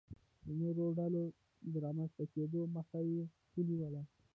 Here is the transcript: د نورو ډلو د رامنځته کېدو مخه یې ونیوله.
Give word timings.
د 0.45 0.47
نورو 0.61 0.85
ډلو 0.99 1.23
د 1.71 1.73
رامنځته 1.85 2.23
کېدو 2.33 2.61
مخه 2.75 2.99
یې 3.11 3.21
ونیوله. 3.53 4.01